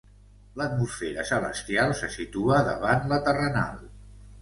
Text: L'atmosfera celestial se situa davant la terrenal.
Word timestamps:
L'atmosfera 0.61 1.27
celestial 1.33 1.95
se 2.01 2.11
situa 2.17 2.65
davant 2.73 3.09
la 3.15 3.25
terrenal. 3.31 3.83